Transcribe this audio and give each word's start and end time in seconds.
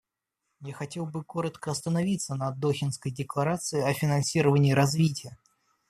Я 0.61 0.73
хотел 0.73 1.05
бы 1.05 1.23
коротко 1.23 1.69
остановиться 1.69 2.33
на 2.33 2.49
Дохинской 2.49 3.11
декларации 3.11 3.83
о 3.83 3.93
финансировании 3.93 4.71
развития. 4.71 5.37